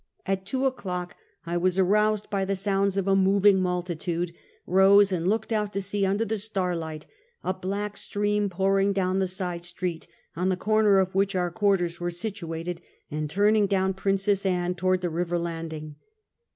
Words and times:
At 0.25 0.47
two 0.47 0.65
o'clock 0.65 1.15
I 1.45 1.57
was 1.57 1.77
aroused 1.77 2.31
by 2.31 2.43
the 2.43 2.55
sounds 2.55 2.97
of 2.97 3.07
a 3.07 3.15
moving 3.15 3.61
multitude, 3.61 4.33
rose 4.65 5.11
and 5.11 5.27
looked 5.27 5.53
out 5.53 5.73
to 5.73 5.81
see, 5.83 6.07
under 6.07 6.25
the 6.25 6.39
starlight, 6.39 7.05
a 7.43 7.53
black 7.53 7.95
stream 7.97 8.49
pouring 8.49 8.93
down 8.93 9.19
the 9.19 9.27
side 9.27 9.63
street, 9.63 10.07
on 10.35 10.49
the 10.49 10.57
corner 10.57 10.97
of 10.97 11.13
which 11.13 11.35
our 11.35 11.51
quarters 11.51 11.99
were 11.99 12.09
situ 12.09 12.51
ated, 12.55 12.81
and 13.11 13.29
turning 13.29 13.67
down 13.67 13.93
Princess 13.93 14.43
Ann, 14.43 14.73
toward 14.73 15.01
the 15.01 15.09
river 15.11 15.37
landing. 15.37 15.97